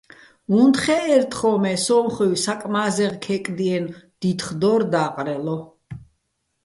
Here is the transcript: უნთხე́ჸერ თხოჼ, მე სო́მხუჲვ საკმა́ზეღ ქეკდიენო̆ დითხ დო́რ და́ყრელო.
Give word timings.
უნთხე́ჸერ 0.59 1.23
თხოჼ, 1.31 1.51
მე 1.63 1.73
სო́მხუჲვ 1.85 2.33
საკმა́ზეღ 2.43 3.13
ქეკდიენო̆ 3.23 3.95
დითხ 4.19 4.47
დო́რ 4.61 4.81
და́ყრელო. 4.91 5.57